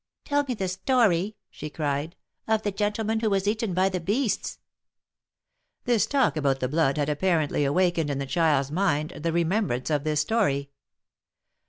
[0.25, 2.15] "Tell me the story," she cried,"
[2.47, 4.57] of the gentleman who was eaten by the beasts!"
[5.85, 10.03] This talk about the blood had apparently awakened in the child's mind the remembrance of
[10.03, 10.71] this story.